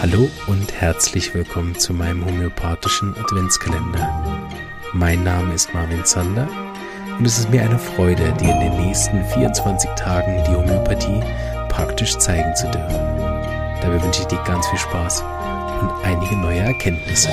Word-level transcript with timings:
Hallo 0.00 0.30
und 0.46 0.72
herzlich 0.72 1.34
willkommen 1.34 1.76
zu 1.76 1.92
meinem 1.92 2.24
homöopathischen 2.24 3.12
Adventskalender. 3.16 4.48
Mein 4.92 5.24
Name 5.24 5.52
ist 5.52 5.74
Marvin 5.74 6.04
Zander 6.04 6.46
und 7.18 7.26
es 7.26 7.40
ist 7.40 7.50
mir 7.50 7.62
eine 7.62 7.78
Freude, 7.80 8.32
dir 8.34 8.52
in 8.52 8.60
den 8.60 8.86
nächsten 8.86 9.24
24 9.24 9.90
Tagen 9.96 10.44
die 10.44 10.54
Homöopathie 10.54 11.20
praktisch 11.68 12.16
zeigen 12.18 12.54
zu 12.54 12.70
dürfen. 12.70 12.94
Dabei 13.82 14.00
wünsche 14.00 14.20
ich 14.20 14.28
dir 14.28 14.40
ganz 14.44 14.64
viel 14.68 14.78
Spaß 14.78 15.22
und 15.80 15.90
einige 16.04 16.36
neue 16.36 16.60
Erkenntnisse. 16.60 17.30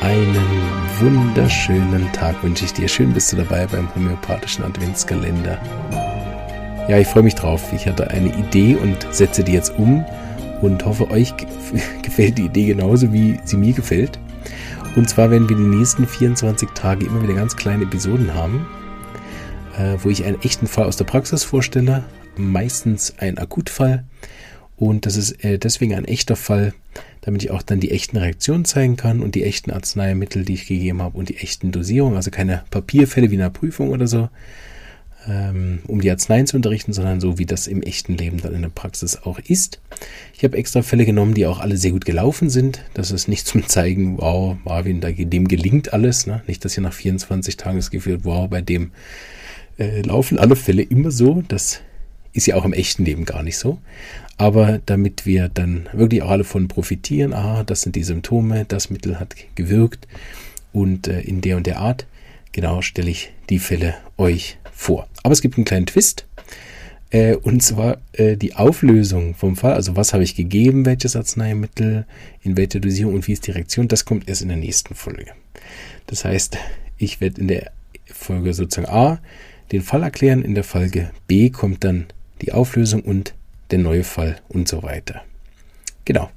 Einen 0.00 0.70
wunderschönen 0.98 2.10
Tag 2.14 2.42
wünsche 2.42 2.64
ich 2.64 2.72
dir. 2.72 2.88
Schön 2.88 3.12
bist 3.12 3.30
du 3.32 3.36
dabei 3.36 3.66
beim 3.66 3.94
homöopathischen 3.94 4.64
Adventskalender. 4.64 5.60
Ja, 6.88 6.98
ich 6.98 7.08
freue 7.08 7.24
mich 7.24 7.34
drauf. 7.34 7.72
Ich 7.72 7.88
hatte 7.88 8.10
eine 8.10 8.28
Idee 8.28 8.76
und 8.76 9.08
setze 9.10 9.42
die 9.42 9.52
jetzt 9.52 9.76
um 9.76 10.04
und 10.62 10.84
hoffe, 10.84 11.10
euch 11.10 11.34
gefällt 12.02 12.38
die 12.38 12.44
Idee 12.44 12.66
genauso, 12.66 13.12
wie 13.12 13.40
sie 13.44 13.56
mir 13.56 13.72
gefällt. 13.72 14.20
Und 14.94 15.08
zwar 15.08 15.32
werden 15.32 15.48
wir 15.48 15.56
die 15.56 15.62
nächsten 15.62 16.06
24 16.06 16.68
Tage 16.70 17.04
immer 17.06 17.20
wieder 17.24 17.34
ganz 17.34 17.56
kleine 17.56 17.82
Episoden 17.82 18.34
haben, 18.34 18.66
äh, 19.76 19.96
wo 20.00 20.10
ich 20.10 20.24
einen 20.24 20.40
echten 20.42 20.68
Fall 20.68 20.84
aus 20.84 20.96
der 20.96 21.06
Praxis 21.06 21.42
vorstelle, 21.42 22.04
meistens 22.36 23.14
ein 23.18 23.36
Akutfall. 23.36 24.04
Und 24.76 25.06
das 25.06 25.16
ist 25.16 25.44
äh, 25.44 25.58
deswegen 25.58 25.92
ein 25.92 26.04
echter 26.04 26.36
Fall, 26.36 26.72
damit 27.22 27.42
ich 27.42 27.50
auch 27.50 27.62
dann 27.62 27.80
die 27.80 27.90
echten 27.90 28.16
Reaktionen 28.16 28.64
zeigen 28.64 28.96
kann 28.96 29.20
und 29.20 29.34
die 29.34 29.42
echten 29.42 29.72
Arzneimittel, 29.72 30.44
die 30.44 30.54
ich 30.54 30.68
gegeben 30.68 31.02
habe 31.02 31.18
und 31.18 31.30
die 31.30 31.38
echten 31.38 31.72
Dosierungen, 31.72 32.16
also 32.16 32.30
keine 32.30 32.62
Papierfälle 32.70 33.28
wie 33.32 33.34
in 33.34 33.40
einer 33.40 33.50
Prüfung 33.50 33.90
oder 33.90 34.06
so, 34.06 34.28
ähm, 35.28 35.80
um 35.86 36.00
die 36.00 36.10
Arzneien 36.10 36.46
zu 36.46 36.56
unterrichten, 36.56 36.92
sondern 36.92 37.20
so, 37.20 37.38
wie 37.38 37.46
das 37.46 37.66
im 37.66 37.82
echten 37.82 38.16
Leben 38.16 38.40
dann 38.40 38.54
in 38.54 38.62
der 38.62 38.68
Praxis 38.68 39.16
auch 39.22 39.38
ist. 39.38 39.80
Ich 40.34 40.44
habe 40.44 40.56
extra 40.56 40.82
Fälle 40.82 41.04
genommen, 41.04 41.34
die 41.34 41.46
auch 41.46 41.60
alle 41.60 41.76
sehr 41.76 41.92
gut 41.92 42.04
gelaufen 42.04 42.50
sind. 42.50 42.80
Das 42.94 43.10
ist 43.10 43.28
nicht 43.28 43.46
zum 43.46 43.66
Zeigen, 43.66 44.18
wow, 44.18 44.56
Marvin, 44.64 45.00
dem 45.00 45.48
gelingt 45.48 45.92
alles. 45.92 46.26
Ne? 46.26 46.42
Nicht, 46.46 46.64
dass 46.64 46.76
ihr 46.76 46.82
nach 46.82 46.92
24 46.92 47.56
Tagen 47.56 47.76
das 47.76 47.90
Gefühl 47.90 48.20
wow, 48.22 48.48
bei 48.48 48.60
dem 48.60 48.92
äh, 49.78 50.02
laufen 50.02 50.38
alle 50.38 50.56
Fälle 50.56 50.82
immer 50.82 51.10
so. 51.10 51.42
Das 51.48 51.80
ist 52.32 52.46
ja 52.46 52.56
auch 52.56 52.64
im 52.64 52.72
echten 52.72 53.04
Leben 53.04 53.24
gar 53.24 53.42
nicht 53.42 53.58
so. 53.58 53.78
Aber 54.36 54.80
damit 54.84 55.24
wir 55.24 55.48
dann 55.48 55.88
wirklich 55.92 56.22
auch 56.22 56.30
alle 56.30 56.44
von 56.44 56.68
profitieren, 56.68 57.32
aha, 57.32 57.64
das 57.64 57.82
sind 57.82 57.96
die 57.96 58.04
Symptome, 58.04 58.66
das 58.66 58.90
Mittel 58.90 59.18
hat 59.18 59.34
gewirkt 59.54 60.06
und 60.72 61.08
äh, 61.08 61.20
in 61.20 61.40
der 61.40 61.56
und 61.56 61.66
der 61.66 61.78
Art, 61.78 62.06
genau 62.52 62.82
stelle 62.82 63.10
ich 63.10 63.32
die 63.48 63.58
Fälle 63.58 63.94
euch 64.18 64.58
vor. 64.76 65.08
Aber 65.22 65.32
es 65.32 65.42
gibt 65.42 65.56
einen 65.56 65.64
kleinen 65.64 65.86
Twist. 65.86 66.26
Äh, 67.10 67.36
und 67.36 67.62
zwar 67.62 67.98
äh, 68.12 68.36
die 68.36 68.54
Auflösung 68.54 69.34
vom 69.34 69.56
Fall, 69.56 69.74
also 69.74 69.96
was 69.96 70.12
habe 70.12 70.24
ich 70.24 70.34
gegeben, 70.34 70.84
welches 70.84 71.16
Arzneimittel, 71.16 72.04
in 72.42 72.56
welcher 72.56 72.80
Dosierung 72.80 73.14
und 73.14 73.26
wie 73.26 73.32
ist 73.32 73.46
die 73.46 73.52
Reaktion, 73.52 73.88
das 73.88 74.04
kommt 74.04 74.28
erst 74.28 74.42
in 74.42 74.48
der 74.48 74.56
nächsten 74.56 74.94
Folge. 74.94 75.32
Das 76.06 76.24
heißt, 76.24 76.58
ich 76.98 77.20
werde 77.20 77.40
in 77.40 77.48
der 77.48 77.70
Folge 78.06 78.52
sozusagen 78.54 78.88
A 78.88 79.20
den 79.72 79.82
Fall 79.82 80.02
erklären, 80.02 80.42
in 80.42 80.54
der 80.54 80.64
Folge 80.64 81.10
B 81.26 81.50
kommt 81.50 81.84
dann 81.84 82.06
die 82.42 82.52
Auflösung 82.52 83.02
und 83.02 83.34
der 83.70 83.78
neue 83.78 84.04
Fall 84.04 84.36
und 84.48 84.68
so 84.68 84.82
weiter. 84.82 85.22
Genau. 86.04 86.30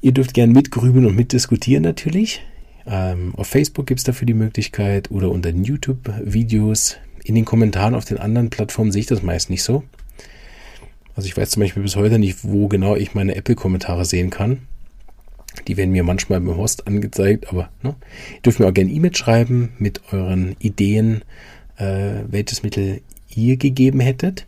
Ihr 0.00 0.12
dürft 0.12 0.34
gerne 0.34 0.52
mitgrübeln 0.52 1.06
und 1.06 1.16
mitdiskutieren 1.16 1.82
natürlich. 1.82 2.42
Ähm, 2.86 3.34
auf 3.36 3.48
Facebook 3.48 3.86
gibt 3.86 3.98
es 3.98 4.04
dafür 4.04 4.26
die 4.26 4.34
Möglichkeit 4.34 5.10
oder 5.10 5.30
unter 5.30 5.52
den 5.52 5.64
YouTube-Videos. 5.64 6.96
In 7.24 7.34
den 7.34 7.44
Kommentaren 7.44 7.94
auf 7.94 8.04
den 8.04 8.18
anderen 8.18 8.50
Plattformen 8.50 8.92
sehe 8.92 9.00
ich 9.00 9.06
das 9.06 9.22
meist 9.22 9.50
nicht 9.50 9.62
so. 9.62 9.82
Also 11.16 11.26
ich 11.26 11.36
weiß 11.36 11.50
zum 11.50 11.62
Beispiel 11.62 11.82
bis 11.82 11.96
heute 11.96 12.18
nicht, 12.18 12.44
wo 12.44 12.68
genau 12.68 12.94
ich 12.94 13.14
meine 13.14 13.34
Apple-Kommentare 13.34 14.04
sehen 14.04 14.30
kann. 14.30 14.66
Die 15.66 15.76
werden 15.76 15.90
mir 15.90 16.04
manchmal 16.04 16.40
beim 16.40 16.56
Host 16.56 16.86
angezeigt, 16.86 17.48
aber 17.48 17.70
ne? 17.82 17.96
ihr 18.34 18.42
dürft 18.42 18.60
mir 18.60 18.66
auch 18.66 18.74
gerne 18.74 18.90
E-Mail 18.90 19.16
schreiben 19.16 19.72
mit 19.78 20.12
euren 20.12 20.54
Ideen, 20.58 21.22
äh, 21.78 22.22
welches 22.28 22.62
Mittel 22.62 23.00
ihr 23.34 23.56
gegeben 23.56 24.00
hättet. 24.00 24.46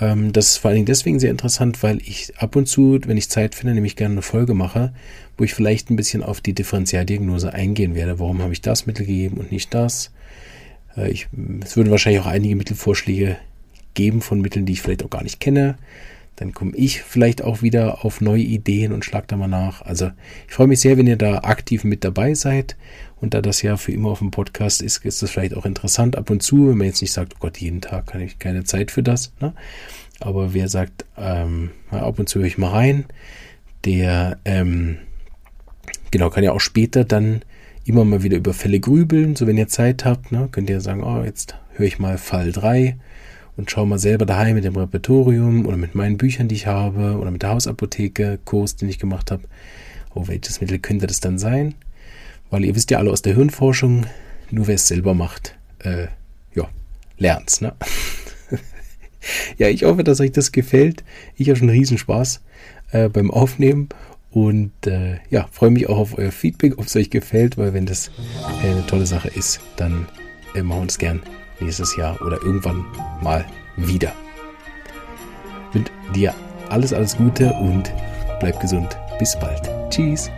Ähm, 0.00 0.32
das 0.32 0.48
ist 0.48 0.56
vor 0.58 0.68
allen 0.70 0.76
Dingen 0.76 0.86
deswegen 0.86 1.18
sehr 1.18 1.30
interessant, 1.30 1.82
weil 1.82 1.98
ich 1.98 2.32
ab 2.38 2.56
und 2.56 2.66
zu, 2.66 2.98
wenn 3.06 3.16
ich 3.16 3.30
Zeit 3.30 3.54
finde, 3.54 3.74
nämlich 3.74 3.96
gerne 3.96 4.14
eine 4.14 4.22
Folge 4.22 4.54
mache, 4.54 4.92
wo 5.36 5.44
ich 5.44 5.54
vielleicht 5.54 5.90
ein 5.90 5.96
bisschen 5.96 6.22
auf 6.22 6.40
die 6.40 6.52
Differentialdiagnose 6.52 7.52
eingehen 7.52 7.94
werde. 7.94 8.18
Warum 8.18 8.42
habe 8.42 8.52
ich 8.52 8.60
das 8.60 8.86
Mittel 8.86 9.06
gegeben 9.06 9.38
und 9.38 9.52
nicht 9.52 9.72
das? 9.74 10.12
Äh, 10.96 11.10
ich, 11.10 11.28
es 11.64 11.76
würde 11.76 11.90
wahrscheinlich 11.90 12.22
auch 12.22 12.26
einige 12.26 12.56
Mittelvorschläge 12.56 13.36
geben 13.94 14.20
von 14.20 14.40
Mitteln, 14.40 14.66
die 14.66 14.74
ich 14.74 14.82
vielleicht 14.82 15.04
auch 15.04 15.10
gar 15.10 15.22
nicht 15.22 15.40
kenne. 15.40 15.76
Dann 16.36 16.54
komme 16.54 16.76
ich 16.76 17.02
vielleicht 17.02 17.42
auch 17.42 17.62
wieder 17.62 18.04
auf 18.04 18.20
neue 18.20 18.42
Ideen 18.42 18.92
und 18.92 19.04
schlag 19.04 19.26
da 19.26 19.36
mal 19.36 19.48
nach. 19.48 19.82
Also 19.82 20.12
ich 20.46 20.54
freue 20.54 20.68
mich 20.68 20.78
sehr, 20.78 20.96
wenn 20.96 21.08
ihr 21.08 21.16
da 21.16 21.38
aktiv 21.38 21.82
mit 21.82 22.04
dabei 22.04 22.34
seid. 22.34 22.76
Und 23.20 23.34
da 23.34 23.42
das 23.42 23.62
ja 23.62 23.76
für 23.76 23.92
immer 23.92 24.10
auf 24.10 24.20
dem 24.20 24.30
Podcast 24.30 24.80
ist, 24.80 25.04
ist 25.04 25.22
das 25.22 25.30
vielleicht 25.30 25.54
auch 25.54 25.66
interessant 25.66 26.16
ab 26.16 26.30
und 26.30 26.42
zu, 26.42 26.68
wenn 26.68 26.78
man 26.78 26.86
jetzt 26.86 27.02
nicht 27.02 27.12
sagt, 27.12 27.34
oh 27.36 27.38
Gott, 27.40 27.58
jeden 27.58 27.80
Tag 27.80 28.06
kann 28.06 28.20
ich 28.20 28.38
keine 28.38 28.64
Zeit 28.64 28.90
für 28.90 29.02
das. 29.02 29.32
Ne? 29.40 29.54
Aber 30.20 30.54
wer 30.54 30.68
sagt, 30.68 31.04
ähm, 31.16 31.70
ab 31.90 32.18
und 32.18 32.28
zu 32.28 32.38
höre 32.38 32.46
ich 32.46 32.58
mal 32.58 32.70
rein, 32.70 33.04
der 33.84 34.38
ähm, 34.44 34.98
genau 36.10 36.30
kann 36.30 36.44
ja 36.44 36.52
auch 36.52 36.60
später 36.60 37.04
dann 37.04 37.42
immer 37.84 38.04
mal 38.04 38.22
wieder 38.22 38.36
über 38.36 38.54
Fälle 38.54 38.80
grübeln. 38.80 39.36
So 39.36 39.46
wenn 39.46 39.56
ihr 39.56 39.68
Zeit 39.68 40.04
habt, 40.04 40.32
ne, 40.32 40.48
könnt 40.50 40.70
ihr 40.70 40.80
sagen, 40.80 41.02
oh, 41.02 41.22
jetzt 41.24 41.56
höre 41.74 41.86
ich 41.86 41.98
mal 41.98 42.18
Fall 42.18 42.52
3 42.52 42.96
und 43.56 43.70
schau 43.70 43.86
mal 43.86 43.98
selber 43.98 44.26
daheim 44.26 44.54
mit 44.54 44.64
dem 44.64 44.76
Repertorium 44.76 45.66
oder 45.66 45.76
mit 45.76 45.94
meinen 45.94 46.18
Büchern, 46.18 46.48
die 46.48 46.54
ich 46.54 46.66
habe 46.66 47.18
oder 47.18 47.30
mit 47.30 47.42
der 47.42 47.50
Hausapotheke, 47.50 48.38
Kurs, 48.44 48.76
den 48.76 48.88
ich 48.88 48.98
gemacht 48.98 49.30
habe. 49.30 49.42
Oh, 50.14 50.26
welches 50.26 50.60
Mittel 50.60 50.78
könnte 50.78 51.06
das 51.06 51.20
dann 51.20 51.38
sein? 51.38 51.74
Weil 52.50 52.64
ihr 52.64 52.74
wisst 52.74 52.90
ja 52.90 52.98
alle 52.98 53.10
aus 53.10 53.22
der 53.22 53.34
Hirnforschung, 53.34 54.06
nur 54.50 54.66
wer 54.66 54.76
es 54.76 54.88
selber 54.88 55.14
macht, 55.14 55.56
äh, 55.80 56.06
ja, 56.54 56.68
lernt's, 57.18 57.60
ne? 57.60 57.74
ja, 59.58 59.68
ich 59.68 59.84
hoffe, 59.84 60.04
dass 60.04 60.20
euch 60.20 60.32
das 60.32 60.52
gefällt. 60.52 61.04
Ich 61.36 61.48
habe 61.48 61.58
schon 61.58 61.68
riesen 61.68 61.98
Spaß 61.98 62.40
äh, 62.92 63.08
beim 63.08 63.30
Aufnehmen 63.30 63.88
und 64.30 64.86
äh, 64.86 65.18
ja, 65.30 65.48
freue 65.50 65.70
mich 65.70 65.88
auch 65.88 65.98
auf 65.98 66.18
euer 66.18 66.32
Feedback, 66.32 66.78
ob 66.78 66.86
es 66.86 66.96
euch 66.96 67.10
gefällt, 67.10 67.58
weil 67.58 67.74
wenn 67.74 67.86
das 67.86 68.10
äh, 68.62 68.70
eine 68.70 68.86
tolle 68.86 69.06
Sache 69.06 69.28
ist, 69.28 69.60
dann 69.76 70.06
äh, 70.54 70.62
machen 70.62 70.78
wir 70.78 70.82
uns 70.82 70.98
gern 70.98 71.22
nächstes 71.60 71.96
Jahr 71.96 72.20
oder 72.22 72.40
irgendwann 72.42 72.84
mal 73.22 73.44
wieder. 73.76 74.12
Mit 75.74 75.90
dir 76.14 76.34
alles, 76.68 76.92
alles 76.92 77.16
Gute 77.16 77.52
und 77.54 77.92
bleib 78.40 78.60
gesund. 78.60 78.96
Bis 79.18 79.38
bald. 79.38 79.68
Tschüss. 79.90 80.30